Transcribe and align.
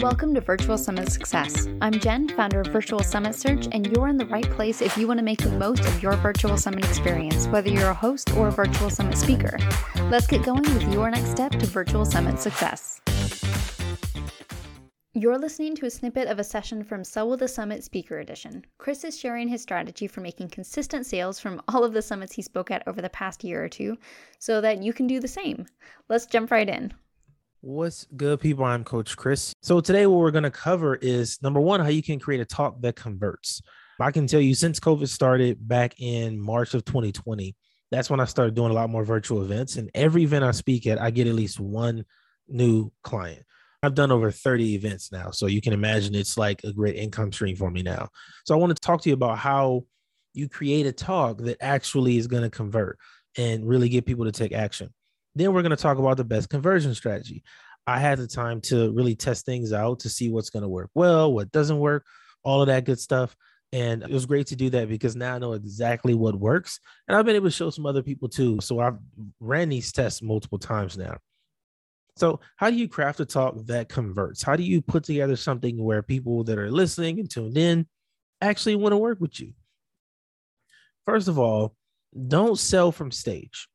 Welcome 0.00 0.32
to 0.32 0.40
Virtual 0.40 0.78
Summit 0.78 1.12
Success. 1.12 1.68
I'm 1.82 1.92
Jen, 1.92 2.26
founder 2.30 2.62
of 2.62 2.68
Virtual 2.68 3.00
Summit 3.00 3.34
Search, 3.34 3.68
and 3.70 3.86
you're 3.88 4.08
in 4.08 4.16
the 4.16 4.24
right 4.24 4.48
place 4.52 4.80
if 4.80 4.96
you 4.96 5.06
want 5.06 5.18
to 5.18 5.22
make 5.22 5.42
the 5.42 5.50
most 5.50 5.84
of 5.84 6.02
your 6.02 6.16
virtual 6.16 6.56
summit 6.56 6.86
experience, 6.86 7.46
whether 7.48 7.68
you're 7.68 7.90
a 7.90 7.94
host 7.94 8.34
or 8.34 8.48
a 8.48 8.50
virtual 8.50 8.88
summit 8.88 9.18
speaker. 9.18 9.58
Let's 10.04 10.26
get 10.26 10.42
going 10.42 10.62
with 10.62 10.90
your 10.90 11.10
next 11.10 11.30
step 11.30 11.52
to 11.52 11.66
virtual 11.66 12.06
summit 12.06 12.40
success. 12.40 13.02
You're 15.12 15.36
listening 15.36 15.76
to 15.76 15.86
a 15.86 15.90
snippet 15.90 16.28
of 16.28 16.38
a 16.38 16.44
session 16.44 16.82
from 16.82 17.04
Sell 17.04 17.36
the 17.36 17.46
Summit 17.46 17.84
Speaker 17.84 18.20
Edition. 18.20 18.64
Chris 18.78 19.04
is 19.04 19.18
sharing 19.18 19.48
his 19.48 19.60
strategy 19.60 20.06
for 20.06 20.22
making 20.22 20.48
consistent 20.48 21.04
sales 21.04 21.38
from 21.38 21.60
all 21.68 21.84
of 21.84 21.92
the 21.92 22.00
summits 22.00 22.32
he 22.32 22.40
spoke 22.40 22.70
at 22.70 22.88
over 22.88 23.02
the 23.02 23.10
past 23.10 23.44
year 23.44 23.62
or 23.62 23.68
two 23.68 23.98
so 24.38 24.62
that 24.62 24.82
you 24.82 24.94
can 24.94 25.06
do 25.06 25.20
the 25.20 25.28
same. 25.28 25.66
Let's 26.08 26.24
jump 26.24 26.50
right 26.50 26.70
in. 26.70 26.94
What's 27.62 28.06
good, 28.16 28.40
people? 28.40 28.64
I'm 28.64 28.84
Coach 28.84 29.18
Chris. 29.18 29.52
So, 29.60 29.82
today, 29.82 30.06
what 30.06 30.18
we're 30.18 30.30
going 30.30 30.44
to 30.44 30.50
cover 30.50 30.94
is 30.94 31.42
number 31.42 31.60
one, 31.60 31.80
how 31.80 31.88
you 31.88 32.02
can 32.02 32.18
create 32.18 32.40
a 32.40 32.46
talk 32.46 32.80
that 32.80 32.96
converts. 32.96 33.60
I 34.00 34.10
can 34.12 34.26
tell 34.26 34.40
you, 34.40 34.54
since 34.54 34.80
COVID 34.80 35.06
started 35.06 35.68
back 35.68 36.00
in 36.00 36.40
March 36.40 36.72
of 36.72 36.86
2020, 36.86 37.54
that's 37.90 38.08
when 38.08 38.18
I 38.18 38.24
started 38.24 38.54
doing 38.54 38.70
a 38.70 38.74
lot 38.74 38.88
more 38.88 39.04
virtual 39.04 39.42
events. 39.42 39.76
And 39.76 39.90
every 39.94 40.22
event 40.22 40.42
I 40.42 40.52
speak 40.52 40.86
at, 40.86 40.98
I 40.98 41.10
get 41.10 41.26
at 41.26 41.34
least 41.34 41.60
one 41.60 42.06
new 42.48 42.90
client. 43.02 43.42
I've 43.82 43.94
done 43.94 44.10
over 44.10 44.30
30 44.30 44.74
events 44.74 45.12
now. 45.12 45.30
So, 45.30 45.44
you 45.44 45.60
can 45.60 45.74
imagine 45.74 46.14
it's 46.14 46.38
like 46.38 46.64
a 46.64 46.72
great 46.72 46.96
income 46.96 47.30
stream 47.30 47.56
for 47.56 47.70
me 47.70 47.82
now. 47.82 48.08
So, 48.46 48.54
I 48.54 48.58
want 48.58 48.74
to 48.74 48.80
talk 48.80 49.02
to 49.02 49.10
you 49.10 49.14
about 49.14 49.36
how 49.36 49.84
you 50.32 50.48
create 50.48 50.86
a 50.86 50.92
talk 50.92 51.36
that 51.42 51.58
actually 51.60 52.16
is 52.16 52.26
going 52.26 52.42
to 52.42 52.50
convert 52.50 52.98
and 53.36 53.68
really 53.68 53.90
get 53.90 54.06
people 54.06 54.24
to 54.24 54.32
take 54.32 54.52
action. 54.52 54.94
Then 55.34 55.52
we're 55.52 55.62
going 55.62 55.70
to 55.70 55.76
talk 55.76 55.98
about 55.98 56.16
the 56.16 56.24
best 56.24 56.48
conversion 56.48 56.94
strategy. 56.94 57.42
I 57.86 57.98
had 57.98 58.18
the 58.18 58.26
time 58.26 58.60
to 58.62 58.92
really 58.92 59.14
test 59.14 59.46
things 59.46 59.72
out 59.72 60.00
to 60.00 60.08
see 60.08 60.30
what's 60.30 60.50
going 60.50 60.62
to 60.62 60.68
work 60.68 60.90
well, 60.94 61.32
what 61.32 61.50
doesn't 61.52 61.78
work, 61.78 62.04
all 62.42 62.62
of 62.62 62.68
that 62.68 62.84
good 62.84 63.00
stuff. 63.00 63.34
And 63.72 64.02
it 64.02 64.10
was 64.10 64.26
great 64.26 64.48
to 64.48 64.56
do 64.56 64.68
that 64.70 64.88
because 64.88 65.14
now 65.14 65.36
I 65.36 65.38
know 65.38 65.52
exactly 65.52 66.14
what 66.14 66.34
works. 66.34 66.80
And 67.06 67.16
I've 67.16 67.24
been 67.24 67.36
able 67.36 67.46
to 67.46 67.52
show 67.52 67.70
some 67.70 67.86
other 67.86 68.02
people 68.02 68.28
too. 68.28 68.60
So 68.60 68.80
I've 68.80 68.98
ran 69.38 69.68
these 69.68 69.92
tests 69.92 70.22
multiple 70.22 70.58
times 70.58 70.98
now. 70.98 71.18
So, 72.16 72.40
how 72.56 72.68
do 72.68 72.76
you 72.76 72.86
craft 72.86 73.20
a 73.20 73.24
talk 73.24 73.54
that 73.66 73.88
converts? 73.88 74.42
How 74.42 74.54
do 74.54 74.62
you 74.62 74.82
put 74.82 75.04
together 75.04 75.36
something 75.36 75.82
where 75.82 76.02
people 76.02 76.44
that 76.44 76.58
are 76.58 76.70
listening 76.70 77.18
and 77.18 77.30
tuned 77.30 77.56
in 77.56 77.86
actually 78.42 78.76
want 78.76 78.92
to 78.92 78.98
work 78.98 79.20
with 79.20 79.40
you? 79.40 79.52
First 81.06 81.28
of 81.28 81.38
all, 81.38 81.74
don't 82.28 82.58
sell 82.58 82.92
from 82.92 83.10
stage. 83.10 83.69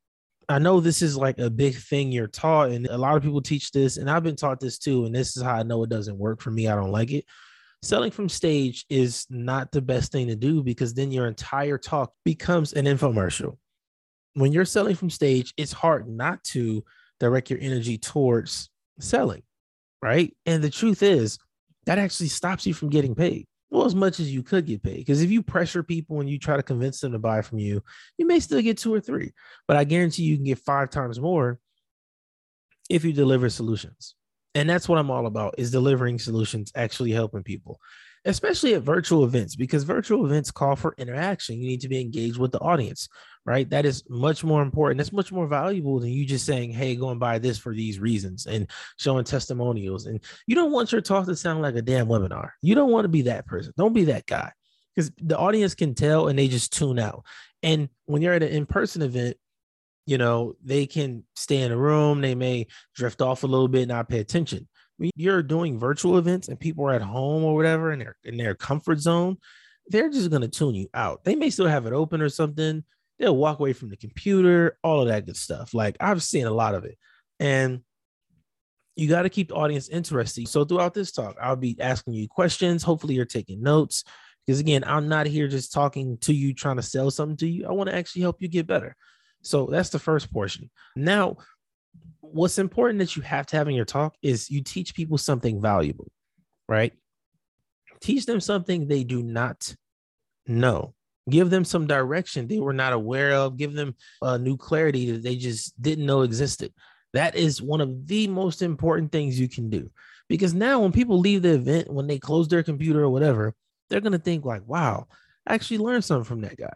I 0.48 0.60
know 0.60 0.80
this 0.80 1.02
is 1.02 1.18
like 1.18 1.40
a 1.40 1.50
big 1.50 1.76
thing 1.76 2.12
you're 2.12 2.28
taught, 2.28 2.70
and 2.70 2.88
a 2.88 2.98
lot 2.98 3.16
of 3.16 3.24
people 3.24 3.42
teach 3.42 3.72
this, 3.72 3.98
and 3.98 4.10
I've 4.10 4.24
been 4.24 4.36
taught 4.36 4.60
this 4.60 4.78
too. 4.78 5.06
And 5.06 5.16
this 5.16 5.36
is 5.36 5.44
how 5.44 5.56
I 5.56 5.64
know 5.64 5.84
it 5.84 5.90
doesn't 5.90 6.18
work 6.18 6.42
for 6.42 6.52
me. 6.52 6.68
I 6.68 6.76
don't 6.76 6.92
like 6.92 7.12
it. 7.12 7.26
Selling 7.82 8.12
from 8.12 8.30
stage 8.30 8.86
is 8.90 9.26
not 9.30 9.72
the 9.72 9.82
best 9.82 10.12
thing 10.12 10.28
to 10.28 10.36
do 10.36 10.64
because 10.64 10.94
then 10.94 11.12
your 11.12 11.28
entire 11.28 11.78
talk 11.78 12.14
becomes 12.24 12.74
an 12.74 12.86
infomercial. 12.86 13.58
When 14.34 14.52
you're 14.52 14.66
selling 14.66 14.96
from 14.96 15.10
stage, 15.10 15.54
it's 15.58 15.72
hard 15.72 16.10
not 16.10 16.44
to 16.46 16.84
direct 17.20 17.50
your 17.50 17.60
energy 17.62 17.98
towards 17.98 18.70
selling, 19.00 19.44
right? 20.02 20.36
And 20.46 20.64
the 20.64 20.70
truth 20.70 21.04
is, 21.04 21.38
that 21.86 22.00
actually 22.00 22.30
stops 22.30 22.66
you 22.66 22.74
from 22.74 22.90
getting 22.90 23.14
paid 23.14 23.46
well 23.76 23.86
as 23.86 23.96
much 23.96 24.20
as 24.20 24.34
you 24.34 24.42
could 24.42 24.66
get 24.66 24.82
paid 24.82 24.98
because 24.98 25.22
if 25.22 25.30
you 25.30 25.44
pressure 25.44 25.84
people 25.84 26.22
and 26.22 26.30
you 26.30 26.40
try 26.40 26.56
to 26.56 26.64
convince 26.64 27.02
them 27.02 27.12
to 27.12 27.20
buy 27.20 27.42
from 27.42 27.60
you 27.60 27.82
you 28.18 28.26
may 28.26 28.40
still 28.40 28.62
get 28.62 28.78
two 28.78 28.94
or 28.94 29.02
three 29.02 29.32
but 29.68 29.78
i 29.78 29.84
guarantee 29.84 30.24
you 30.24 30.36
can 30.36 30.46
get 30.46 30.58
five 30.60 30.90
times 30.90 31.20
more 31.20 31.60
if 32.90 33.04
you 33.04 33.14
deliver 33.14 33.50
solutions. 33.50 34.16
And 34.54 34.70
that's 34.70 34.88
what 34.88 34.98
i'm 34.98 35.12
all 35.12 35.26
about 35.26 35.56
is 35.58 35.72
delivering 35.72 36.18
solutions 36.18 36.72
actually 36.76 37.12
helping 37.12 37.44
people 37.44 37.80
especially 38.26 38.74
at 38.74 38.82
virtual 38.82 39.24
events, 39.24 39.56
because 39.56 39.84
virtual 39.84 40.26
events 40.26 40.52
call 40.52 40.76
for 40.76 40.96
interaction. 40.98 41.58
You 41.58 41.68
need 41.68 41.82
to 41.82 41.90
be 41.90 42.02
engaged 42.02 42.38
with 42.38 42.52
the 42.52 42.60
audience, 42.60 43.08
right? 43.46 43.70
That 43.70 43.86
is 43.86 44.04
much 44.10 44.44
more 44.44 44.64
important. 44.64 44.98
That's 44.98 45.14
much 45.14 45.32
more 45.32 45.48
valuable 45.48 46.00
than 46.00 46.10
you 46.10 46.26
just 46.26 46.46
saying, 46.46 46.72
hey, 46.72 46.96
go 46.96 47.12
and 47.12 47.20
buy 47.20 47.38
this 47.38 47.60
for 47.60 47.74
these 47.74 48.00
reasons 48.00 48.48
and 48.48 48.70
showing 48.98 49.26
testimonials. 49.26 50.08
And 50.08 50.20
you 50.48 50.56
don't 50.56 50.72
want 50.72 50.92
your 50.92 51.02
talk 51.02 51.28
to 51.28 51.36
sound 51.36 51.62
like 51.62 51.76
a 51.76 51.82
damn 51.82 52.08
webinar. 52.08 52.50
You 52.62 52.74
don't 52.74 52.92
want 52.92 53.06
to 53.06 53.10
be 53.10 53.24
that 53.24 53.46
person. 53.46 53.74
Don't 53.78 53.94
be 53.94 54.06
that 54.06 54.26
guy 54.26 54.52
because 54.96 55.12
the 55.22 55.38
audience 55.38 55.76
can 55.76 55.94
tell 55.94 56.28
and 56.28 56.40
they 56.40 56.48
just 56.48 56.74
tune 56.74 56.98
out. 56.98 57.24
And 57.62 57.90
when 58.06 58.22
you're 58.22 58.34
at 58.34 58.44
an 58.44 58.50
in 58.50 58.66
person 58.66 59.04
event, 59.04 59.38
you 60.08 60.18
know, 60.18 60.56
they 60.64 60.86
can 60.86 61.24
stay 61.36 61.62
in 61.62 61.72
a 61.72 61.78
room, 61.78 62.22
they 62.22 62.36
may 62.36 62.68
drift 62.96 63.22
off 63.22 63.44
a 63.44 63.48
little 63.48 63.68
bit, 63.68 63.84
and 63.84 63.90
not 63.90 64.10
pay 64.10 64.20
attention 64.20 64.68
when 64.98 65.12
you're 65.16 65.44
doing 65.44 65.80
virtual 65.80 66.18
events 66.18 66.48
and 66.48 66.60
people 66.60 66.86
are 66.86 66.94
at 66.94 67.02
home 67.02 67.44
or 67.44 67.56
whatever 67.56 67.92
in 67.92 68.00
their 68.00 68.16
in 68.24 68.38
their 68.38 68.56
comfort 68.56 69.00
zone, 69.00 69.38
they're 69.88 70.10
just 70.10 70.32
gonna 70.32 70.48
tune 70.48 70.76
you 70.76 70.88
out. 70.94 71.24
They 71.24 71.36
may 71.36 71.50
still 71.50 71.68
have 71.68 71.86
it 71.86 71.94
open 71.94 72.22
or 72.22 72.30
something. 72.30 72.84
They'll 73.20 73.38
walk 73.38 73.60
away 73.60 73.74
from 73.74 73.90
the 73.90 73.98
computer, 73.98 74.78
all 74.84 75.02
of 75.02 75.08
that 75.08 75.26
good 75.26 75.38
stuff. 75.38 75.74
Like 75.74 75.98
I've 76.00 76.24
seen 76.24 76.46
a 76.46 76.52
lot 76.52 76.76
of 76.76 76.86
it. 76.86 76.98
And 77.40 77.82
you 78.96 79.10
got 79.10 79.24
to 79.24 79.30
keep 79.30 79.50
the 79.50 79.56
audience 79.56 79.90
interested. 79.90 80.48
So 80.48 80.64
throughout 80.64 80.94
this 80.94 81.12
talk, 81.12 81.36
I'll 81.42 81.56
be 81.56 81.76
asking 81.80 82.14
you 82.14 82.28
questions. 82.28 82.84
Hopefully, 82.84 83.16
you're 83.16 83.26
taking 83.26 83.62
notes. 83.62 84.04
Because 84.46 84.60
again, 84.60 84.84
I'm 84.86 85.10
not 85.10 85.26
here 85.26 85.48
just 85.48 85.74
talking 85.74 86.18
to 86.20 86.34
you, 86.34 86.54
trying 86.54 86.76
to 86.76 86.84
sell 86.84 87.10
something 87.10 87.38
to 87.38 87.48
you. 87.48 87.68
I 87.68 87.72
want 87.72 87.90
to 87.90 87.96
actually 87.96 88.22
help 88.22 88.42
you 88.42 88.48
get 88.48 88.68
better. 88.68 88.96
So 89.42 89.66
that's 89.68 89.90
the 89.90 90.00
first 90.00 90.32
portion. 90.32 90.70
Now, 90.96 91.38
what's 92.36 92.58
important 92.58 93.00
that 93.00 93.16
you 93.16 93.22
have 93.22 93.46
to 93.48 93.58
have 93.58 93.68
in 93.68 93.76
your 93.76 93.86
talk 93.86 94.16
is 94.22 94.50
you 94.52 94.62
teach 94.62 94.94
people 94.94 95.18
something 95.18 95.62
valuable, 95.62 96.12
right? 96.68 96.94
Teach 98.02 98.26
them 98.26 98.42
something 98.42 98.88
they 98.88 99.04
do 99.04 99.24
not 99.24 99.74
know. 100.46 100.94
Give 101.30 101.50
them 101.50 101.64
some 101.64 101.88
direction 101.88 102.48
they 102.48 102.60
were 102.60 102.74
not 102.74 102.94
aware 102.94 103.32
of. 103.32 103.58
Give 103.58 103.74
them 103.74 103.96
a 104.22 104.38
new 104.38 104.58
clarity 104.58 105.12
that 105.12 105.24
they 105.24 105.38
just 105.38 105.82
didn't 105.82 106.06
know 106.06 106.22
existed. 106.22 106.74
That 107.14 107.36
is 107.36 107.62
one 107.62 107.82
of 107.82 108.06
the 108.06 108.28
most 108.28 108.62
important 108.62 109.12
things 109.12 109.40
you 109.40 109.48
can 109.48 109.70
do. 109.70 109.90
Because 110.28 110.54
now, 110.54 110.82
when 110.82 110.92
people 110.92 111.20
leave 111.20 111.44
the 111.44 111.54
event, 111.54 111.92
when 111.92 112.08
they 112.08 112.20
close 112.20 112.48
their 112.48 112.64
computer 112.64 113.04
or 113.04 113.10
whatever, 113.10 113.54
they're 113.90 114.02
going 114.02 114.12
to 114.12 114.20
think, 114.20 114.44
like, 114.44 114.68
wow, 114.68 115.08
I 115.48 115.54
actually 115.54 115.78
learned 115.78 116.04
something 116.04 116.26
from 116.26 116.42
that 116.42 116.58
guy. 116.58 116.76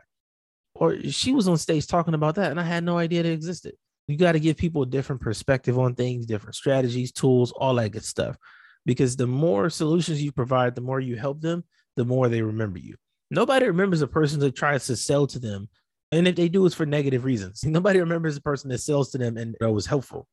Or 0.75 1.01
she 1.01 1.33
was 1.33 1.47
on 1.47 1.57
stage 1.57 1.87
talking 1.87 2.13
about 2.13 2.35
that, 2.35 2.51
and 2.51 2.59
I 2.59 2.63
had 2.63 2.83
no 2.83 2.97
idea 2.97 3.21
it 3.21 3.25
existed 3.25 3.73
you 4.09 4.17
got 4.17 4.31
to 4.31 4.39
give 4.39 4.57
people 4.57 4.81
a 4.81 4.87
different 4.87 5.21
perspective 5.21 5.77
on 5.77 5.95
things, 5.95 6.25
different 6.25 6.55
strategies, 6.55 7.11
tools, 7.11 7.51
all 7.51 7.75
that 7.75 7.91
good 7.91 8.03
stuff. 8.03 8.37
Because 8.85 9.15
the 9.15 9.27
more 9.27 9.69
solutions 9.69 10.21
you 10.21 10.31
provide, 10.31 10.73
the 10.73 10.81
more 10.81 10.99
you 10.99 11.15
help 11.15 11.41
them, 11.41 11.63
the 11.95 12.05
more 12.05 12.27
they 12.27 12.41
remember 12.41 12.79
you. 12.79 12.95
Nobody 13.29 13.67
remembers 13.67 14.01
a 14.01 14.07
person 14.07 14.39
that 14.39 14.55
tries 14.55 14.87
to 14.87 14.95
sell 14.95 15.27
to 15.27 15.37
them. 15.39 15.69
And 16.11 16.27
if 16.27 16.35
they 16.35 16.49
do, 16.49 16.65
it's 16.65 16.73
for 16.73 16.85
negative 16.85 17.23
reasons. 17.23 17.63
Nobody 17.65 17.99
remembers 17.99 18.35
a 18.35 18.41
person 18.41 18.69
that 18.71 18.79
sells 18.79 19.11
to 19.11 19.17
them 19.17 19.37
and 19.37 19.55
that 19.59 19.71
was 19.71 19.85
helpful. 19.85 20.27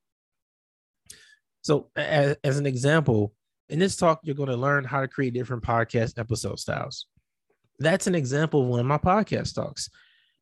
So, 1.60 1.91
as, 1.97 2.37
as 2.44 2.58
an 2.58 2.66
example, 2.66 3.34
in 3.69 3.78
this 3.78 3.97
talk, 3.97 4.20
you're 4.22 4.37
going 4.37 4.48
to 4.48 4.56
learn 4.56 4.84
how 4.84 5.00
to 5.00 5.08
create 5.08 5.34
different 5.34 5.64
podcast 5.64 6.19
episode 6.19 6.60
styles. 6.60 7.06
That's 7.78 8.06
an 8.06 8.14
example 8.14 8.62
of 8.62 8.69
one 8.69 8.81
of 8.81 8.87
my 8.87 8.98
podcast 8.98 9.54
talks. 9.54 9.91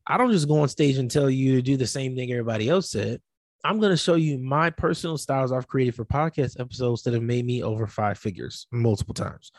I 0.07 0.17
don't 0.17 0.31
just 0.31 0.47
go 0.47 0.59
on 0.59 0.69
stage 0.69 0.97
and 0.97 1.09
tell 1.09 1.29
you 1.29 1.55
to 1.55 1.61
do 1.61 1.77
the 1.77 1.87
same 1.87 2.15
thing 2.15 2.31
everybody 2.31 2.69
else 2.69 2.91
said. 2.91 3.21
I'm 3.63 3.79
going 3.79 3.91
to 3.91 3.97
show 3.97 4.13
you 4.13 4.37
my 4.37 4.69
personal 4.69 5.17
styles 5.17 5.51
I've 5.51 5.67
created 5.67 5.95
for 5.95 6.05
podcast 6.05 6.59
episodes 6.59 7.01
that 7.03 7.15
have 7.15 7.23
made 7.23 7.45
me 7.45 7.63
over 7.63 7.87
five 7.87 8.19
figures 8.19 8.67
multiple 8.71 9.15
times. 9.15 9.51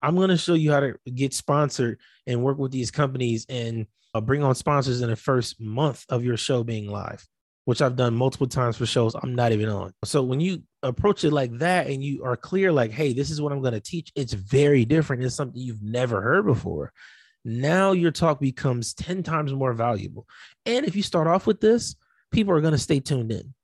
I'm 0.00 0.16
going 0.16 0.30
to 0.30 0.38
show 0.38 0.54
you 0.54 0.72
how 0.72 0.80
to 0.80 0.94
get 1.14 1.34
sponsored 1.34 2.00
and 2.26 2.42
work 2.42 2.56
with 2.56 2.72
these 2.72 2.90
companies 2.90 3.44
and 3.50 3.86
uh, 4.14 4.22
bring 4.22 4.42
on 4.42 4.54
sponsors 4.54 5.02
in 5.02 5.10
the 5.10 5.16
first 5.16 5.60
month 5.60 6.06
of 6.08 6.24
your 6.24 6.38
show 6.38 6.64
being 6.64 6.88
live, 6.88 7.26
which 7.66 7.82
I've 7.82 7.96
done 7.96 8.14
multiple 8.14 8.46
times 8.46 8.78
for 8.78 8.86
shows 8.86 9.14
I'm 9.14 9.34
not 9.34 9.52
even 9.52 9.68
on. 9.68 9.92
So 10.04 10.22
when 10.22 10.40
you 10.40 10.62
approach 10.82 11.24
it 11.24 11.32
like 11.32 11.58
that 11.58 11.88
and 11.88 12.02
you 12.02 12.24
are 12.24 12.36
clear, 12.36 12.72
like, 12.72 12.90
hey, 12.90 13.12
this 13.12 13.28
is 13.28 13.42
what 13.42 13.52
I'm 13.52 13.60
going 13.60 13.74
to 13.74 13.80
teach, 13.80 14.10
it's 14.14 14.32
very 14.32 14.86
different. 14.86 15.22
It's 15.22 15.34
something 15.34 15.60
you've 15.60 15.82
never 15.82 16.22
heard 16.22 16.46
before 16.46 16.92
now 17.46 17.92
your 17.92 18.10
talk 18.10 18.40
becomes 18.40 18.92
10 18.94 19.22
times 19.22 19.52
more 19.52 19.72
valuable. 19.72 20.26
And 20.64 20.84
if 20.84 20.96
you 20.96 21.02
start 21.02 21.28
off 21.28 21.46
with 21.46 21.60
this, 21.60 21.94
people 22.32 22.52
are 22.52 22.60
going 22.60 22.72
to 22.72 22.78
stay 22.78 22.98
tuned 22.98 23.30
in. 23.30 23.54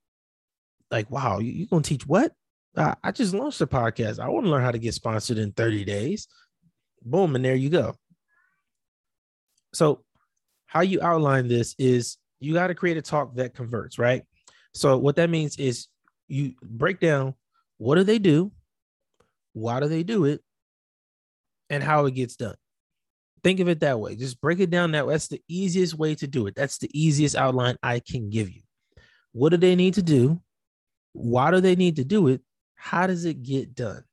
Like, 0.89 1.11
wow, 1.11 1.39
you, 1.39 1.65
are 1.65 1.67
going 1.67 1.83
to 1.83 1.89
teach 1.89 2.07
what? 2.07 2.31
I 2.77 3.11
just 3.11 3.33
launched 3.33 3.59
a 3.59 3.67
podcast. 3.67 4.19
I 4.19 4.29
want 4.29 4.45
to 4.45 4.49
learn 4.49 4.63
how 4.63 4.71
to 4.71 4.79
get 4.79 4.93
sponsored 4.93 5.37
in 5.37 5.51
30 5.51 5.83
days. 5.83 6.29
Boom, 7.03 7.35
and 7.35 7.43
there 7.43 7.55
you 7.55 7.69
go. 7.69 7.95
So, 9.73 10.05
how 10.65 10.81
you 10.81 11.01
outline 11.01 11.49
this 11.49 11.75
is 11.77 12.17
you 12.39 12.53
got 12.53 12.67
to 12.67 12.75
create 12.75 12.97
a 12.97 13.01
talk 13.01 13.35
that 13.35 13.53
converts, 13.53 13.99
right? 13.99 14.23
So, 14.73 14.97
what 14.97 15.17
that 15.17 15.29
means 15.29 15.57
is 15.57 15.87
you 16.29 16.53
break 16.63 17.01
down 17.01 17.35
what 17.77 17.95
do 17.95 18.03
they 18.03 18.17
do, 18.17 18.53
why 19.51 19.81
do 19.81 19.87
they 19.87 20.03
do 20.03 20.25
it, 20.25 20.41
and 21.69 21.83
how 21.83 22.05
it 22.05 22.15
gets 22.15 22.37
done. 22.37 22.55
Think 23.43 23.59
of 23.59 23.67
it 23.67 23.81
that 23.81 23.99
way. 23.99 24.15
Just 24.15 24.39
break 24.39 24.59
it 24.59 24.69
down 24.69 24.91
that 24.91 25.05
way. 25.05 25.15
That's 25.15 25.27
the 25.27 25.41
easiest 25.47 25.95
way 25.95 26.15
to 26.15 26.27
do 26.27 26.47
it. 26.47 26.55
That's 26.55 26.77
the 26.77 26.89
easiest 26.93 27.35
outline 27.35 27.77
I 27.83 27.99
can 27.99 28.29
give 28.29 28.49
you. 28.49 28.61
What 29.33 29.49
do 29.49 29.57
they 29.57 29.75
need 29.75 29.95
to 29.95 30.03
do? 30.03 30.41
Why 31.11 31.51
do 31.51 31.59
they 31.59 31.75
need 31.75 31.97
to 31.97 32.05
do 32.05 32.29
it? 32.29 32.41
How 32.75 33.07
does 33.07 33.25
it 33.25 33.43
get 33.43 33.75
done? 33.75 34.03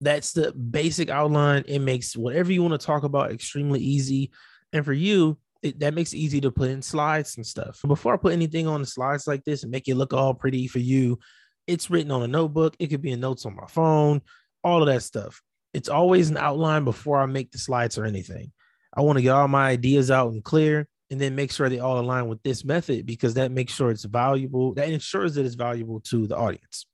That's 0.00 0.32
the 0.32 0.52
basic 0.52 1.08
outline. 1.08 1.64
It 1.66 1.80
makes 1.80 2.16
whatever 2.16 2.52
you 2.52 2.62
want 2.62 2.80
to 2.80 2.84
talk 2.84 3.04
about 3.04 3.32
extremely 3.32 3.80
easy. 3.80 4.30
And 4.72 4.84
for 4.84 4.92
you, 4.92 5.38
it, 5.62 5.80
that 5.80 5.94
makes 5.94 6.12
it 6.12 6.18
easy 6.18 6.40
to 6.40 6.50
put 6.50 6.70
in 6.70 6.82
slides 6.82 7.36
and 7.36 7.46
stuff. 7.46 7.80
Before 7.86 8.14
I 8.14 8.16
put 8.16 8.32
anything 8.32 8.66
on 8.66 8.80
the 8.80 8.86
slides 8.86 9.26
like 9.26 9.44
this 9.44 9.62
and 9.62 9.72
make 9.72 9.88
it 9.88 9.96
look 9.96 10.12
all 10.12 10.34
pretty 10.34 10.68
for 10.68 10.78
you, 10.78 11.18
it's 11.66 11.90
written 11.90 12.10
on 12.10 12.22
a 12.22 12.28
notebook. 12.28 12.76
It 12.78 12.88
could 12.88 13.02
be 13.02 13.12
in 13.12 13.20
notes 13.20 13.44
on 13.44 13.56
my 13.56 13.66
phone, 13.66 14.22
all 14.62 14.82
of 14.82 14.86
that 14.86 15.02
stuff. 15.02 15.42
It's 15.78 15.88
always 15.88 16.30
an 16.30 16.36
outline 16.36 16.84
before 16.84 17.20
I 17.20 17.26
make 17.26 17.50
the 17.50 17.58
slides 17.58 17.96
or 17.98 18.04
anything. 18.04 18.52
I 18.94 19.02
want 19.02 19.18
to 19.18 19.22
get 19.22 19.30
all 19.30 19.48
my 19.48 19.68
ideas 19.68 20.10
out 20.10 20.32
and 20.32 20.42
clear 20.42 20.88
and 21.10 21.20
then 21.20 21.34
make 21.34 21.52
sure 21.52 21.68
they 21.68 21.78
all 21.78 21.98
align 21.98 22.28
with 22.28 22.42
this 22.42 22.64
method 22.64 23.06
because 23.06 23.34
that 23.34 23.52
makes 23.52 23.72
sure 23.72 23.90
it's 23.90 24.04
valuable. 24.04 24.74
That 24.74 24.90
ensures 24.90 25.34
that 25.34 25.46
it's 25.46 25.54
valuable 25.54 26.00
to 26.00 26.26
the 26.26 26.36
audience. 26.36 26.86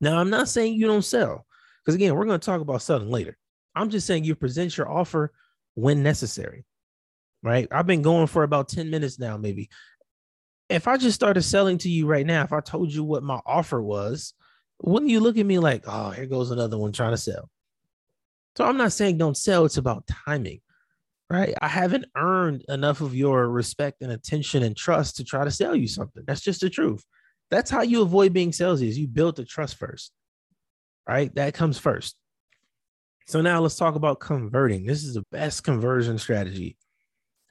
Now, 0.00 0.18
I'm 0.18 0.30
not 0.30 0.48
saying 0.48 0.74
you 0.74 0.86
don't 0.86 1.02
sell 1.02 1.44
because 1.84 1.94
again, 1.94 2.14
we're 2.14 2.26
going 2.26 2.40
to 2.40 2.46
talk 2.46 2.60
about 2.60 2.82
selling 2.82 3.10
later. 3.10 3.36
I'm 3.74 3.90
just 3.90 4.06
saying 4.06 4.24
you 4.24 4.34
present 4.34 4.76
your 4.76 4.88
offer 4.88 5.32
when 5.74 6.02
necessary 6.02 6.64
right? 7.42 7.68
I've 7.70 7.86
been 7.86 8.02
going 8.02 8.26
for 8.26 8.42
about 8.42 8.68
10 8.68 8.90
minutes 8.90 9.18
now, 9.18 9.36
maybe. 9.36 9.68
If 10.68 10.86
I 10.86 10.96
just 10.96 11.14
started 11.14 11.42
selling 11.42 11.78
to 11.78 11.88
you 11.88 12.06
right 12.06 12.26
now, 12.26 12.42
if 12.42 12.52
I 12.52 12.60
told 12.60 12.92
you 12.92 13.04
what 13.04 13.22
my 13.22 13.40
offer 13.46 13.80
was, 13.80 14.34
wouldn't 14.80 15.10
you 15.10 15.20
look 15.20 15.36
at 15.38 15.46
me 15.46 15.58
like, 15.58 15.84
oh, 15.86 16.10
here 16.10 16.26
goes 16.26 16.50
another 16.50 16.78
one 16.78 16.92
trying 16.92 17.12
to 17.12 17.16
sell? 17.16 17.48
So 18.56 18.64
I'm 18.64 18.76
not 18.76 18.92
saying 18.92 19.18
don't 19.18 19.36
sell, 19.36 19.64
it's 19.64 19.76
about 19.76 20.08
timing, 20.26 20.60
right? 21.30 21.54
I 21.60 21.68
haven't 21.68 22.06
earned 22.16 22.64
enough 22.68 23.00
of 23.00 23.14
your 23.14 23.48
respect 23.48 24.02
and 24.02 24.12
attention 24.12 24.62
and 24.62 24.76
trust 24.76 25.16
to 25.16 25.24
try 25.24 25.44
to 25.44 25.50
sell 25.50 25.74
you 25.74 25.88
something. 25.88 26.24
That's 26.26 26.40
just 26.40 26.60
the 26.60 26.70
truth. 26.70 27.04
That's 27.50 27.70
how 27.70 27.82
you 27.82 28.02
avoid 28.02 28.32
being 28.32 28.50
salesy 28.50 28.88
is 28.88 28.98
you 28.98 29.06
build 29.06 29.36
the 29.36 29.44
trust 29.44 29.76
first, 29.76 30.12
right? 31.08 31.34
That 31.34 31.54
comes 31.54 31.78
first. 31.78 32.16
So 33.26 33.40
now 33.40 33.60
let's 33.60 33.76
talk 33.76 33.94
about 33.94 34.20
converting. 34.20 34.86
This 34.86 35.04
is 35.04 35.14
the 35.14 35.24
best 35.30 35.62
conversion 35.62 36.18
strategy 36.18 36.76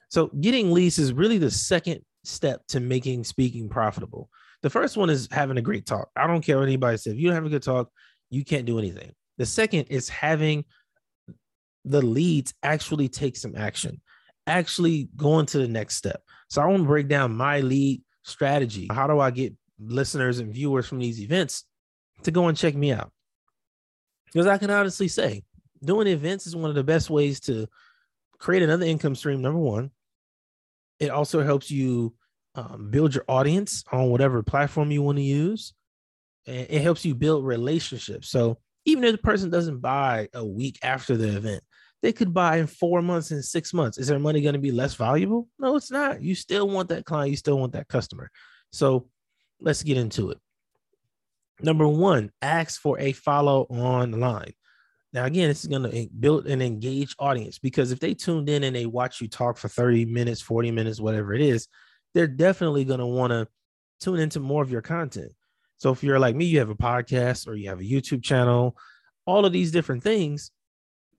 so 0.08 0.28
getting 0.28 0.72
leads 0.72 0.98
is 0.98 1.12
really 1.12 1.38
the 1.38 1.50
second 1.50 2.00
step 2.24 2.66
to 2.68 2.80
making 2.80 3.24
speaking 3.24 3.68
profitable. 3.68 4.30
The 4.62 4.70
first 4.70 4.96
one 4.96 5.10
is 5.10 5.28
having 5.30 5.56
a 5.56 5.62
great 5.62 5.86
talk. 5.86 6.10
I 6.16 6.26
don't 6.26 6.44
care 6.44 6.58
what 6.58 6.64
anybody 6.64 6.96
says. 6.96 7.14
If 7.14 7.18
you 7.20 7.28
don't 7.28 7.36
have 7.36 7.46
a 7.46 7.50
good 7.50 7.62
talk, 7.62 7.90
you 8.30 8.44
can't 8.44 8.66
do 8.66 8.78
anything. 8.78 9.12
The 9.38 9.46
second 9.46 9.84
is 9.84 10.08
having 10.08 10.64
the 11.84 12.02
leads 12.02 12.52
actually 12.62 13.08
take 13.08 13.36
some 13.36 13.54
action, 13.56 14.00
actually 14.46 15.08
going 15.16 15.46
to 15.46 15.58
the 15.58 15.68
next 15.68 15.96
step. 15.96 16.22
So 16.48 16.60
I 16.60 16.66
want 16.66 16.82
to 16.82 16.88
break 16.88 17.08
down 17.08 17.36
my 17.36 17.60
lead 17.60 18.02
strategy. 18.24 18.88
How 18.90 19.06
do 19.06 19.20
I 19.20 19.30
get 19.30 19.54
listeners 19.78 20.40
and 20.40 20.52
viewers 20.52 20.86
from 20.86 20.98
these 20.98 21.20
events 21.20 21.64
to 22.24 22.30
go 22.30 22.48
and 22.48 22.56
check 22.58 22.74
me 22.74 22.92
out? 22.92 23.12
Because 24.26 24.46
I 24.46 24.58
can 24.58 24.70
honestly 24.70 25.08
say, 25.08 25.44
doing 25.82 26.08
events 26.08 26.46
is 26.46 26.56
one 26.56 26.68
of 26.68 26.74
the 26.74 26.84
best 26.84 27.08
ways 27.08 27.40
to 27.40 27.68
create 28.38 28.62
another 28.62 28.84
income 28.84 29.14
stream. 29.14 29.40
Number 29.40 29.60
one, 29.60 29.90
it 30.98 31.10
also 31.10 31.42
helps 31.42 31.70
you 31.70 32.14
um, 32.54 32.90
build 32.90 33.14
your 33.14 33.24
audience 33.28 33.84
on 33.92 34.10
whatever 34.10 34.42
platform 34.42 34.90
you 34.90 35.02
want 35.02 35.18
to 35.18 35.24
use. 35.24 35.74
And 36.46 36.66
it 36.68 36.82
helps 36.82 37.04
you 37.04 37.14
build 37.14 37.44
relationships. 37.44 38.30
So 38.30 38.58
even 38.84 39.04
if 39.04 39.12
the 39.12 39.18
person 39.18 39.50
doesn't 39.50 39.80
buy 39.80 40.28
a 40.34 40.44
week 40.44 40.78
after 40.82 41.16
the 41.16 41.36
event, 41.36 41.62
they 42.02 42.12
could 42.12 42.32
buy 42.32 42.58
in 42.58 42.66
four 42.66 43.02
months 43.02 43.30
and 43.30 43.44
six 43.44 43.74
months. 43.74 43.98
Is 43.98 44.06
their 44.06 44.18
money 44.18 44.40
going 44.40 44.54
to 44.54 44.60
be 44.60 44.70
less 44.70 44.94
valuable? 44.94 45.48
No, 45.58 45.76
it's 45.76 45.90
not. 45.90 46.22
You 46.22 46.34
still 46.34 46.68
want 46.68 46.88
that 46.90 47.04
client, 47.04 47.30
you 47.30 47.36
still 47.36 47.58
want 47.58 47.72
that 47.72 47.88
customer. 47.88 48.30
So 48.72 49.08
let's 49.60 49.82
get 49.82 49.96
into 49.96 50.30
it. 50.30 50.38
Number 51.60 51.88
one, 51.88 52.30
ask 52.40 52.80
for 52.80 52.98
a 53.00 53.12
follow 53.12 53.62
online. 53.64 54.52
Now, 55.12 55.24
again, 55.24 55.48
this 55.48 55.62
is 55.62 55.66
going 55.68 55.90
to 55.90 56.08
build 56.20 56.46
an 56.46 56.62
engaged 56.62 57.16
audience 57.18 57.58
because 57.58 57.90
if 57.90 57.98
they 57.98 58.14
tuned 58.14 58.48
in 58.48 58.62
and 58.62 58.76
they 58.76 58.86
watch 58.86 59.20
you 59.20 59.28
talk 59.28 59.56
for 59.56 59.68
30 59.68 60.04
minutes, 60.04 60.40
40 60.40 60.70
minutes, 60.70 61.00
whatever 61.00 61.34
it 61.34 61.40
is, 61.40 61.66
they're 62.14 62.26
definitely 62.26 62.84
going 62.84 63.00
to 63.00 63.06
want 63.06 63.30
to 63.32 63.48
tune 64.00 64.18
into 64.18 64.40
more 64.40 64.62
of 64.62 64.70
your 64.70 64.82
content. 64.82 65.32
So 65.78 65.90
if 65.90 66.02
you're 66.02 66.18
like 66.18 66.34
me, 66.34 66.46
you 66.46 66.58
have 66.58 66.70
a 66.70 66.74
podcast 66.74 67.46
or 67.46 67.54
you 67.54 67.68
have 67.68 67.80
a 67.80 67.84
YouTube 67.84 68.22
channel, 68.22 68.76
all 69.26 69.44
of 69.44 69.52
these 69.52 69.70
different 69.70 70.02
things, 70.02 70.50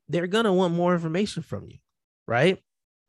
they're 0.09 0.27
going 0.27 0.45
to 0.45 0.53
want 0.53 0.73
more 0.73 0.93
information 0.93 1.43
from 1.43 1.67
you, 1.69 1.77
right? 2.27 2.59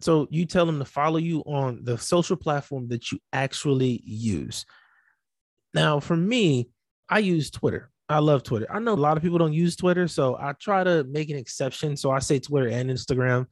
So 0.00 0.28
you 0.30 0.46
tell 0.46 0.66
them 0.66 0.78
to 0.78 0.84
follow 0.84 1.18
you 1.18 1.40
on 1.40 1.80
the 1.84 1.98
social 1.98 2.36
platform 2.36 2.88
that 2.88 3.10
you 3.10 3.18
actually 3.32 4.00
use. 4.04 4.64
Now, 5.74 6.00
for 6.00 6.16
me, 6.16 6.70
I 7.08 7.18
use 7.18 7.50
Twitter. 7.50 7.90
I 8.08 8.18
love 8.18 8.42
Twitter. 8.42 8.66
I 8.70 8.78
know 8.80 8.94
a 8.94 8.96
lot 8.96 9.16
of 9.16 9.22
people 9.22 9.38
don't 9.38 9.52
use 9.52 9.76
Twitter, 9.76 10.08
so 10.08 10.36
I 10.36 10.52
try 10.54 10.82
to 10.82 11.04
make 11.04 11.30
an 11.30 11.36
exception. 11.36 11.96
So 11.96 12.10
I 12.10 12.18
say 12.18 12.38
Twitter 12.38 12.68
and 12.68 12.90
Instagram, 12.90 13.46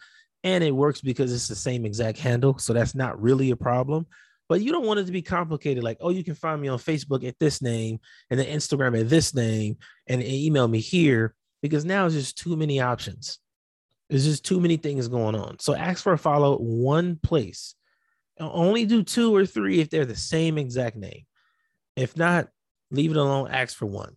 and 0.44 0.62
it 0.62 0.74
works 0.74 1.00
because 1.00 1.32
it's 1.32 1.48
the 1.48 1.54
same 1.54 1.84
exact 1.84 2.18
handle. 2.18 2.58
So 2.58 2.72
that's 2.72 2.94
not 2.94 3.20
really 3.20 3.50
a 3.50 3.56
problem. 3.56 4.06
But 4.48 4.62
you 4.62 4.72
don't 4.72 4.86
want 4.86 5.00
it 5.00 5.04
to 5.04 5.12
be 5.12 5.20
complicated, 5.20 5.84
like, 5.84 5.98
oh, 6.00 6.08
you 6.08 6.24
can 6.24 6.34
find 6.34 6.60
me 6.60 6.68
on 6.68 6.78
Facebook 6.78 7.26
at 7.26 7.38
this 7.38 7.60
name, 7.60 8.00
and 8.30 8.40
then 8.40 8.46
Instagram 8.46 8.98
at 8.98 9.10
this 9.10 9.34
name, 9.34 9.76
and 10.06 10.22
email 10.22 10.66
me 10.66 10.80
here, 10.80 11.34
because 11.60 11.84
now 11.84 12.06
it's 12.06 12.14
just 12.14 12.38
too 12.38 12.56
many 12.56 12.80
options. 12.80 13.40
There's 14.08 14.24
just 14.24 14.46
too 14.46 14.58
many 14.58 14.78
things 14.78 15.06
going 15.06 15.34
on. 15.34 15.58
So 15.58 15.74
ask 15.74 16.02
for 16.02 16.14
a 16.14 16.18
follow 16.18 16.56
one 16.56 17.16
place. 17.16 17.74
Only 18.40 18.86
do 18.86 19.02
two 19.02 19.36
or 19.36 19.44
three 19.44 19.80
if 19.80 19.90
they're 19.90 20.06
the 20.06 20.16
same 20.16 20.56
exact 20.56 20.96
name. 20.96 21.26
If 21.94 22.16
not, 22.16 22.48
leave 22.90 23.10
it 23.10 23.16
alone. 23.18 23.50
Ask 23.50 23.76
for 23.76 23.84
one. 23.84 24.16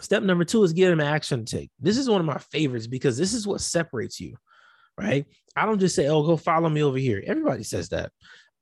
Step 0.00 0.22
number 0.22 0.44
two 0.44 0.62
is 0.62 0.72
get 0.72 0.90
them 0.90 1.00
action 1.00 1.44
take. 1.44 1.70
This 1.80 1.98
is 1.98 2.08
one 2.08 2.20
of 2.20 2.26
my 2.26 2.38
favorites 2.52 2.86
because 2.86 3.18
this 3.18 3.34
is 3.34 3.46
what 3.46 3.60
separates 3.60 4.20
you, 4.20 4.36
right? 4.98 5.26
I 5.56 5.66
don't 5.66 5.78
just 5.78 5.94
say, 5.94 6.08
oh, 6.08 6.22
go 6.22 6.36
follow 6.36 6.68
me 6.68 6.82
over 6.82 6.98
here. 6.98 7.22
Everybody 7.26 7.64
says 7.64 7.88
that. 7.90 8.12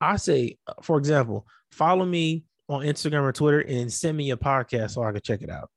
I 0.01 0.17
say, 0.17 0.57
uh, 0.67 0.73
for 0.81 0.97
example, 0.97 1.45
follow 1.71 2.05
me 2.05 2.45
on 2.67 2.81
Instagram 2.81 3.23
or 3.23 3.31
Twitter 3.31 3.61
and 3.61 3.91
send 3.91 4.17
me 4.17 4.31
a 4.31 4.37
podcast 4.37 4.91
so 4.91 5.03
I 5.03 5.11
can 5.11 5.21
check 5.21 5.41
it 5.41 5.49
out. 5.49 5.69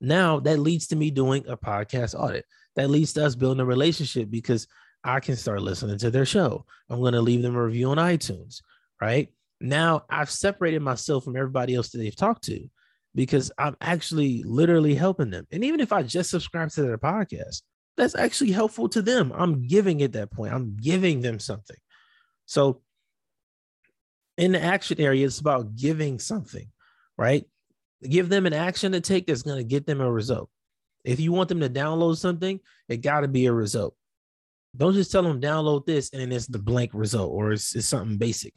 Now 0.00 0.40
that 0.40 0.58
leads 0.58 0.88
to 0.88 0.96
me 0.96 1.10
doing 1.10 1.44
a 1.48 1.56
podcast 1.56 2.18
audit. 2.18 2.44
That 2.76 2.90
leads 2.90 3.12
to 3.14 3.26
us 3.26 3.34
building 3.34 3.60
a 3.60 3.64
relationship 3.64 4.30
because 4.30 4.66
I 5.04 5.20
can 5.20 5.36
start 5.36 5.62
listening 5.62 5.98
to 5.98 6.10
their 6.10 6.24
show. 6.24 6.64
I'm 6.88 7.00
going 7.00 7.12
to 7.12 7.20
leave 7.20 7.42
them 7.42 7.56
a 7.56 7.62
review 7.62 7.90
on 7.90 7.98
iTunes, 7.98 8.62
right? 9.00 9.28
Now 9.60 10.04
I've 10.08 10.30
separated 10.30 10.80
myself 10.80 11.24
from 11.24 11.36
everybody 11.36 11.74
else 11.74 11.90
that 11.90 11.98
they've 11.98 12.16
talked 12.16 12.44
to 12.44 12.68
because 13.14 13.52
I'm 13.58 13.76
actually 13.80 14.42
literally 14.44 14.94
helping 14.94 15.30
them. 15.30 15.46
And 15.52 15.64
even 15.64 15.80
if 15.80 15.92
I 15.92 16.02
just 16.02 16.30
subscribe 16.30 16.70
to 16.70 16.82
their 16.82 16.98
podcast, 16.98 17.62
that's 17.96 18.14
actually 18.14 18.52
helpful 18.52 18.88
to 18.90 19.02
them. 19.02 19.32
I'm 19.34 19.66
giving 19.66 20.02
at 20.02 20.12
that 20.12 20.30
point, 20.30 20.52
I'm 20.52 20.76
giving 20.80 21.20
them 21.20 21.38
something. 21.38 21.76
So 22.46 22.82
in 24.38 24.52
the 24.52 24.62
action 24.62 25.00
area, 25.00 25.26
it's 25.26 25.40
about 25.40 25.76
giving 25.76 26.18
something, 26.18 26.68
right? 27.18 27.44
Give 28.02 28.28
them 28.28 28.46
an 28.46 28.52
action 28.52 28.92
to 28.92 29.00
take 29.00 29.26
that's 29.26 29.42
going 29.42 29.58
to 29.58 29.64
get 29.64 29.86
them 29.86 30.00
a 30.00 30.10
result. 30.10 30.48
If 31.04 31.20
you 31.20 31.32
want 31.32 31.48
them 31.48 31.60
to 31.60 31.68
download 31.68 32.16
something, 32.16 32.60
it 32.88 32.98
got 32.98 33.20
to 33.20 33.28
be 33.28 33.46
a 33.46 33.52
result. 33.52 33.94
Don't 34.76 34.94
just 34.94 35.12
tell 35.12 35.22
them 35.22 35.40
download 35.40 35.84
this 35.84 36.10
and 36.12 36.32
it's 36.32 36.46
the 36.46 36.58
blank 36.58 36.92
result 36.94 37.30
or 37.32 37.52
it's, 37.52 37.76
it's 37.76 37.86
something 37.86 38.16
basic. 38.16 38.54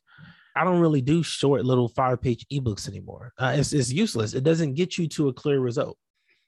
I 0.55 0.63
don't 0.63 0.79
really 0.79 1.01
do 1.01 1.21
short 1.21 1.65
little 1.65 1.89
five 1.89 2.21
page 2.21 2.45
ebooks 2.51 2.87
anymore. 2.87 3.33
Uh, 3.37 3.55
it's, 3.57 3.73
it's 3.73 3.91
useless. 3.91 4.33
It 4.33 4.45
doesn't 4.45 4.75
get 4.75 4.97
you 4.97 5.07
to 5.09 5.27
a 5.27 5.33
clear 5.33 5.59
result. 5.59 5.97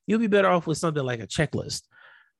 You'll 0.05 0.19
be 0.19 0.27
better 0.27 0.47
off 0.47 0.67
with 0.67 0.77
something 0.77 1.03
like 1.03 1.19
a 1.19 1.27
checklist, 1.27 1.81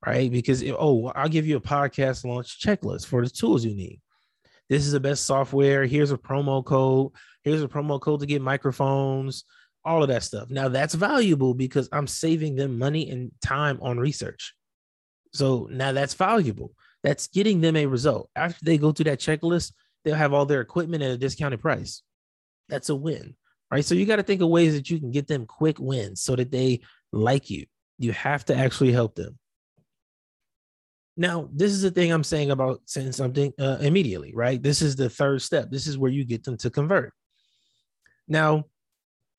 right? 0.06 0.32
Because, 0.32 0.62
if, 0.62 0.75
oh, 0.77 1.08
I'll 1.16 1.30
give 1.30 1.48
you 1.48 1.58
a 1.58 1.62
podcast 1.62 2.25
launch 2.25 2.60
checklist 2.62 3.08
for 3.08 3.24
the 3.24 3.30
tools 3.30 3.66
you 3.66 3.75
need. 3.75 4.01
This 4.70 4.86
is 4.86 4.92
the 4.92 5.00
best 5.00 5.25
software. 5.25 5.86
Here's 5.86 6.12
a 6.12 6.18
promo 6.18 6.63
code. 6.63 7.12
Here's 7.44 7.63
a 7.63 7.68
promo 7.68 8.01
code 8.01 8.20
to 8.20 8.25
get 8.25 8.42
microphones, 8.42 9.46
all 9.86 10.04
of 10.04 10.10
that 10.10 10.24
stuff. 10.24 10.50
Now, 10.50 10.68
that's 10.68 10.94
valuable 10.94 11.54
because 11.54 11.88
I'm 11.92 12.08
saving 12.08 12.56
them 12.56 12.77
money 12.77 13.10
and 13.10 13.32
time 13.42 13.80
on 13.82 13.98
research. 13.98 14.54
So 15.34 15.70
now 15.72 15.94
that's 15.94 16.13
valuable. 16.13 16.74
That's 17.04 17.27
getting 17.27 17.62
them 17.62 17.77
a 17.77 17.86
result. 17.86 18.30
After 18.36 18.66
they 18.66 18.77
go 18.77 18.92
through 18.92 19.06
that 19.06 19.20
checklist, 19.20 19.72
they'll 20.04 20.16
have 20.16 20.34
all 20.34 20.46
their 20.46 20.62
equipment 20.62 21.04
at 21.04 21.12
a 21.12 21.18
discounted 21.18 21.62
price. 21.62 22.01
That's 22.68 22.89
a 22.89 22.96
win, 22.96 23.36
right? 23.72 23.86
So 23.86 23.96
you 23.96 24.06
got 24.06 24.18
to 24.18 24.24
think 24.24 24.42
of 24.42 24.50
ways 24.50 24.74
that 24.74 24.89
you 24.89 25.00
can 25.00 25.12
get 25.12 25.27
them 25.27 25.46
quick 25.46 25.80
wins 25.80 26.22
so 26.22 26.36
that 26.36 26.51
they 26.51 26.82
like 27.13 27.50
you. 27.50 27.66
You 27.98 28.12
have 28.12 28.44
to 28.46 28.56
actually 28.56 28.92
help 28.92 29.16
them. 29.16 29.38
Now, 31.20 31.50
this 31.52 31.72
is 31.72 31.82
the 31.82 31.90
thing 31.90 32.12
I'm 32.12 32.24
saying 32.24 32.52
about 32.52 32.82
saying 32.86 33.12
something 33.14 33.52
uh, 33.60 33.78
immediately, 33.82 34.34
right? 34.36 34.62
This 34.62 34.84
is 34.84 34.96
the 34.96 35.10
third 35.10 35.42
step. 35.42 35.72
This 35.72 35.88
is 35.88 35.98
where 35.98 36.12
you 36.12 36.24
get 36.24 36.44
them 36.44 36.58
to 36.58 36.70
convert. 36.70 37.12
Now, 38.28 38.66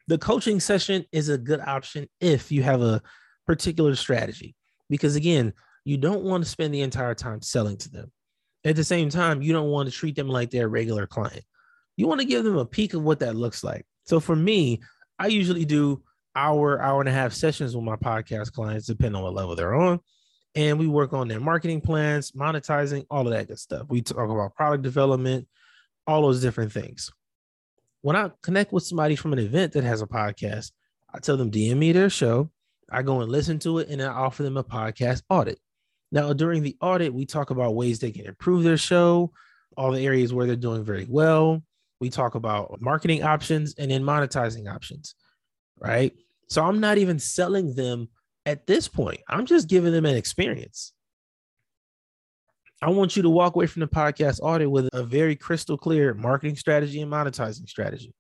the 0.09 0.19
coaching 0.19 0.59
session 0.59 1.05
is 1.13 1.29
a 1.29 1.39
good 1.39 1.61
option 1.61 2.09
if 2.21 2.51
you 2.51 2.65
have 2.65 2.83
a 2.83 3.01
particular 3.47 3.95
strategy, 3.95 4.57
because 4.91 5.15
again, 5.15 5.53
you 5.85 5.97
don't 5.97 6.25
want 6.25 6.43
to 6.43 6.51
spend 6.51 6.75
the 6.75 6.81
entire 6.81 7.15
time 7.15 7.41
selling 7.43 7.77
to 7.79 7.91
them. 7.91 8.11
At 8.65 8.75
the 8.75 8.85
same 8.85 9.09
time, 9.09 9.41
you 9.41 9.53
don't 9.53 9.71
want 9.71 9.89
to 9.89 9.95
treat 9.95 10.17
them 10.17 10.29
like 10.29 10.51
they're 10.51 10.67
a 10.67 10.69
regular 10.69 11.07
client. 11.07 11.45
You 11.97 12.09
want 12.09 12.21
to 12.21 12.27
give 12.27 12.43
them 12.43 12.59
a 12.59 12.67
peek 12.67 12.95
of 12.95 13.03
what 13.03 13.21
that 13.21 13.37
looks 13.37 13.63
like. 13.63 13.87
So 14.05 14.19
for 14.19 14.35
me, 14.35 14.81
I 15.19 15.29
usually 15.29 15.65
do 15.65 16.03
hour, 16.35 16.81
hour 16.81 17.01
and 17.01 17.09
a 17.09 17.13
half 17.13 17.33
sessions 17.33 17.77
with 17.77 17.85
my 17.85 17.97
podcast 17.97 18.53
clients, 18.53 18.87
depending 18.87 19.17
on 19.17 19.23
what 19.23 19.35
level 19.35 19.55
they're 19.55 19.75
on. 19.75 20.01
And 20.59 20.77
we 20.77 20.89
work 20.89 21.13
on 21.13 21.29
their 21.29 21.39
marketing 21.39 21.81
plans, 21.81 22.33
monetizing, 22.33 23.07
all 23.13 23.29
of 23.29 23.33
that 23.33 23.47
good 23.47 23.61
stuff. 23.61 23.87
We 23.89 24.03
talk 24.03 24.29
about 24.29 24.57
product 24.57 24.83
development, 24.83 25.47
all 26.05 26.23
those 26.23 26.43
different 26.43 26.73
things. 26.73 27.13
When 28.01 28.17
I 28.17 28.33
connect 28.43 28.73
with 28.73 28.83
somebody 28.83 29.15
from 29.15 29.33
an 29.33 29.39
event 29.39 29.75
that 29.75 29.85
has 29.85 30.03
a 30.03 30.07
podcast, 30.09 30.73
I 31.15 31.21
tell 31.21 31.37
them 31.37 31.53
DM 31.53 31.77
me 31.77 31.93
their 31.93 32.11
show. 32.11 32.51
I 32.91 33.03
go 33.03 33.21
and 33.21 33.31
listen 33.31 33.61
to 33.61 33.79
it 33.79 33.89
and 33.89 34.03
I 34.03 34.09
offer 34.09 34.43
them 34.43 34.57
a 34.57 34.65
podcast 34.65 35.23
audit. 35.31 35.61
Now, 36.11 36.33
during 36.33 36.65
the 36.65 36.77
audit, 36.81 37.15
we 37.15 37.25
talk 37.25 37.51
about 37.51 37.77
ways 37.77 38.01
they 38.01 38.11
can 38.11 38.27
improve 38.27 38.65
their 38.65 38.77
show, 38.77 39.31
all 39.77 39.93
the 39.93 40.05
areas 40.05 40.35
where 40.35 40.49
they're 40.49 40.57
doing 40.57 40.83
very 40.83 41.07
well. 41.09 41.63
We 42.01 42.11
talk 42.11 42.35
about 42.35 42.81
marketing 42.81 43.23
options 43.23 43.77
and 43.79 43.93
then 43.93 44.03
monetizing 44.03 44.69
options, 44.69 45.15
right? 45.79 46.13
So 46.49 46.65
I'm 46.65 46.81
not 46.81 46.99
even 46.99 47.21
selling 47.21 47.77
them 47.77 48.09
at 48.49 48.67
this 48.67 48.89
point. 48.89 49.21
I'm 49.29 49.45
just 49.45 49.69
giving 49.69 49.93
them 49.93 50.07
an 50.07 50.17
experience. 50.17 50.95
I 52.81 52.89
want 52.89 53.15
you 53.15 53.23
to 53.23 53.29
walk 53.29 53.55
away 53.55 53.67
from 53.67 53.81
the 53.81 53.89
podcast 53.89 54.41
audit 54.41 54.71
with 54.71 54.89
a 54.95 55.03
very 55.03 55.37
crystal 55.37 55.77
clear 55.77 56.15
marketing 56.15 56.57
strategy 56.57 57.03
and 57.03 57.13
monetizing 57.13 57.69
strategy. 57.69 58.15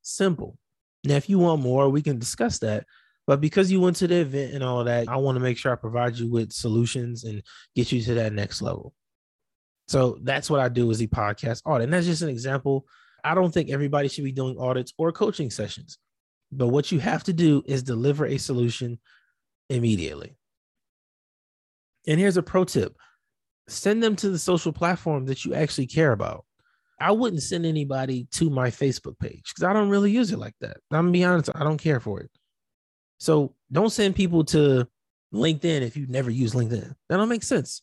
Simple. 0.00 0.56
Now, 1.04 1.16
if 1.16 1.28
you 1.28 1.38
want 1.38 1.60
more, 1.60 1.90
we 1.90 2.00
can 2.00 2.18
discuss 2.18 2.60
that. 2.60 2.86
But 3.26 3.42
because 3.42 3.70
you 3.70 3.80
went 3.80 3.96
to 3.96 4.06
the 4.06 4.20
event 4.20 4.54
and 4.54 4.64
all 4.64 4.84
that, 4.84 5.08
I 5.08 5.16
want 5.16 5.36
to 5.36 5.40
make 5.40 5.58
sure 5.58 5.70
I 5.70 5.76
provide 5.76 6.16
you 6.16 6.30
with 6.30 6.52
solutions 6.52 7.24
and 7.24 7.42
get 7.74 7.92
you 7.92 8.00
to 8.02 8.14
that 8.14 8.32
next 8.32 8.62
level. 8.62 8.94
So 9.88 10.18
that's 10.22 10.48
what 10.48 10.60
I 10.60 10.68
do 10.70 10.90
is 10.90 10.98
the 10.98 11.08
podcast 11.08 11.60
audit. 11.66 11.84
And 11.84 11.92
that's 11.92 12.06
just 12.06 12.22
an 12.22 12.30
example. 12.30 12.86
I 13.22 13.34
don't 13.34 13.52
think 13.52 13.68
everybody 13.68 14.08
should 14.08 14.24
be 14.24 14.32
doing 14.32 14.56
audits 14.58 14.94
or 14.96 15.12
coaching 15.12 15.50
sessions. 15.50 15.98
But 16.52 16.68
what 16.68 16.92
you 16.92 17.00
have 17.00 17.24
to 17.24 17.32
do 17.32 17.62
is 17.66 17.82
deliver 17.82 18.26
a 18.26 18.38
solution 18.38 18.98
immediately. 19.68 20.36
And 22.06 22.20
here's 22.20 22.36
a 22.36 22.42
pro 22.42 22.64
tip 22.64 22.96
send 23.68 24.02
them 24.02 24.14
to 24.16 24.30
the 24.30 24.38
social 24.38 24.72
platform 24.72 25.26
that 25.26 25.44
you 25.44 25.54
actually 25.54 25.86
care 25.86 26.12
about. 26.12 26.44
I 27.00 27.10
wouldn't 27.10 27.42
send 27.42 27.66
anybody 27.66 28.28
to 28.32 28.48
my 28.48 28.70
Facebook 28.70 29.18
page 29.18 29.42
because 29.48 29.64
I 29.64 29.72
don't 29.72 29.90
really 29.90 30.10
use 30.10 30.30
it 30.32 30.38
like 30.38 30.54
that. 30.60 30.78
I'm 30.90 31.06
gonna 31.06 31.10
be 31.10 31.24
honest, 31.24 31.50
I 31.54 31.64
don't 31.64 31.78
care 31.78 32.00
for 32.00 32.20
it. 32.20 32.30
So 33.18 33.54
don't 33.72 33.90
send 33.90 34.14
people 34.14 34.44
to 34.46 34.86
LinkedIn 35.34 35.82
if 35.82 35.96
you've 35.96 36.10
never 36.10 36.30
use 36.30 36.52
LinkedIn. 36.52 36.94
That 37.08 37.16
don't 37.16 37.28
make 37.28 37.42
sense. 37.42 37.82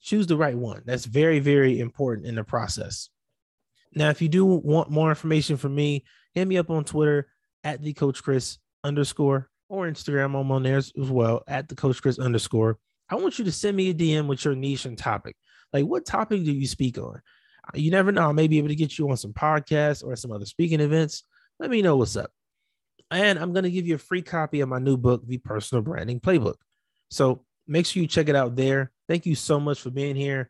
Choose 0.00 0.26
the 0.26 0.36
right 0.36 0.56
one. 0.56 0.82
That's 0.84 1.04
very, 1.04 1.40
very 1.40 1.80
important 1.80 2.26
in 2.26 2.34
the 2.34 2.44
process. 2.44 3.08
Now, 3.94 4.10
if 4.10 4.20
you 4.20 4.28
do 4.28 4.44
want 4.44 4.90
more 4.90 5.08
information 5.08 5.56
from 5.56 5.74
me, 5.74 6.04
hit 6.34 6.46
me 6.46 6.58
up 6.58 6.70
on 6.70 6.84
Twitter 6.84 7.28
at 7.62 7.82
the 7.82 7.92
Coach 7.92 8.22
Chris 8.22 8.58
underscore 8.82 9.50
or 9.68 9.86
Instagram. 9.86 10.38
I'm 10.38 10.50
on 10.50 10.62
there 10.62 10.78
as 10.78 10.92
well 10.96 11.42
at 11.48 11.68
the 11.68 11.74
Coach 11.74 12.00
Chris 12.02 12.18
underscore. 12.18 12.78
I 13.08 13.16
want 13.16 13.38
you 13.38 13.44
to 13.44 13.52
send 13.52 13.76
me 13.76 13.90
a 13.90 13.94
DM 13.94 14.26
with 14.26 14.44
your 14.44 14.54
niche 14.54 14.86
and 14.86 14.96
topic. 14.96 15.36
Like, 15.72 15.84
what 15.84 16.06
topic 16.06 16.44
do 16.44 16.52
you 16.52 16.66
speak 16.66 16.98
on? 16.98 17.20
Uh, 17.66 17.76
you 17.76 17.90
never 17.90 18.12
know. 18.12 18.28
I 18.28 18.32
may 18.32 18.48
be 18.48 18.58
able 18.58 18.68
to 18.68 18.74
get 18.74 18.98
you 18.98 19.10
on 19.10 19.16
some 19.16 19.32
podcasts 19.32 20.04
or 20.04 20.16
some 20.16 20.32
other 20.32 20.46
speaking 20.46 20.80
events. 20.80 21.24
Let 21.58 21.70
me 21.70 21.82
know 21.82 21.96
what's 21.96 22.16
up. 22.16 22.30
And 23.10 23.38
I'm 23.38 23.52
going 23.52 23.64
to 23.64 23.70
give 23.70 23.86
you 23.86 23.96
a 23.96 23.98
free 23.98 24.22
copy 24.22 24.60
of 24.60 24.68
my 24.68 24.78
new 24.78 24.96
book, 24.96 25.26
The 25.26 25.38
Personal 25.38 25.82
Branding 25.82 26.20
Playbook. 26.20 26.56
So 27.10 27.44
make 27.66 27.86
sure 27.86 28.02
you 28.02 28.08
check 28.08 28.28
it 28.28 28.36
out 28.36 28.56
there. 28.56 28.90
Thank 29.08 29.26
you 29.26 29.34
so 29.34 29.60
much 29.60 29.80
for 29.80 29.90
being 29.90 30.16
here. 30.16 30.48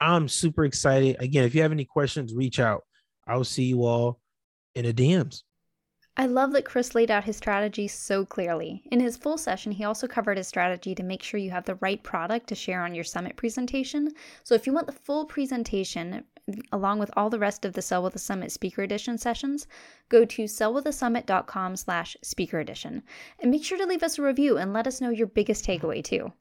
I'm 0.00 0.28
super 0.28 0.64
excited. 0.64 1.16
Again, 1.20 1.44
if 1.44 1.54
you 1.54 1.62
have 1.62 1.72
any 1.72 1.84
questions, 1.84 2.34
reach 2.34 2.60
out. 2.60 2.82
I'll 3.26 3.44
see 3.44 3.64
you 3.64 3.84
all 3.84 4.20
in 4.74 4.84
the 4.84 4.92
DMs. 4.92 5.42
I 6.16 6.26
love 6.26 6.52
that 6.52 6.64
Chris 6.64 6.94
laid 6.94 7.10
out 7.10 7.24
his 7.24 7.36
strategy 7.36 7.88
so 7.88 8.24
clearly. 8.24 8.82
In 8.92 9.00
his 9.00 9.16
full 9.16 9.36
session, 9.36 9.72
he 9.72 9.82
also 9.82 10.06
covered 10.06 10.36
his 10.36 10.46
strategy 10.46 10.94
to 10.94 11.02
make 11.02 11.24
sure 11.24 11.40
you 11.40 11.50
have 11.50 11.64
the 11.64 11.74
right 11.76 12.00
product 12.04 12.46
to 12.48 12.54
share 12.54 12.84
on 12.84 12.94
your 12.94 13.02
summit 13.02 13.34
presentation. 13.34 14.12
So 14.44 14.54
if 14.54 14.64
you 14.64 14.72
want 14.72 14.86
the 14.86 14.92
full 14.92 15.24
presentation, 15.24 16.22
along 16.70 17.00
with 17.00 17.10
all 17.16 17.30
the 17.30 17.40
rest 17.40 17.64
of 17.64 17.72
the 17.72 17.82
Sell 17.82 18.04
with 18.04 18.14
a 18.14 18.20
Summit 18.20 18.52
Speaker 18.52 18.82
Edition 18.82 19.18
sessions, 19.18 19.66
go 20.08 20.24
to 20.24 20.44
sellwithasummit.com 20.44 21.74
slash 21.74 22.16
speaker 22.22 22.60
edition. 22.60 23.02
And 23.40 23.50
make 23.50 23.64
sure 23.64 23.78
to 23.78 23.86
leave 23.86 24.04
us 24.04 24.16
a 24.16 24.22
review 24.22 24.56
and 24.56 24.72
let 24.72 24.86
us 24.86 25.00
know 25.00 25.10
your 25.10 25.26
biggest 25.26 25.66
takeaway 25.66 26.04
too. 26.04 26.32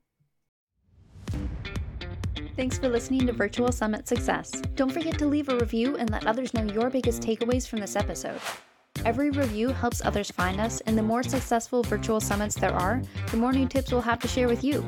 Thanks 2.55 2.77
for 2.77 2.89
listening 2.89 3.25
to 3.25 3.33
Virtual 3.33 3.71
Summit 3.71 4.07
Success. 4.07 4.51
Don't 4.75 4.91
forget 4.91 5.17
to 5.17 5.25
leave 5.25 5.49
a 5.49 5.57
review 5.57 5.97
and 5.97 6.11
let 6.11 6.27
others 6.27 6.53
know 6.53 6.63
your 6.63 6.91
biggest 6.91 7.23
takeaways 7.23 7.67
from 7.67 7.79
this 7.79 7.95
episode. 7.95 8.39
Every 9.05 9.31
review 9.31 9.69
helps 9.69 10.01
others 10.03 10.31
find 10.31 10.61
us, 10.61 10.81
and 10.81 10.97
the 10.97 11.03
more 11.03 11.23
successful 11.23 11.83
virtual 11.83 12.21
summits 12.21 12.55
there 12.55 12.73
are, 12.73 13.01
the 13.31 13.37
more 13.37 13.51
new 13.51 13.67
tips 13.67 13.91
we'll 13.91 14.01
have 14.01 14.19
to 14.19 14.27
share 14.27 14.47
with 14.47 14.63
you. 14.63 14.85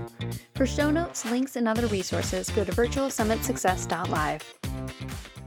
For 0.55 0.65
show 0.65 0.89
notes, 0.89 1.29
links, 1.29 1.55
and 1.55 1.67
other 1.67 1.87
resources, 1.87 2.49
go 2.49 2.63
to 2.63 2.71
virtualsummitsuccess.live. 2.71 5.44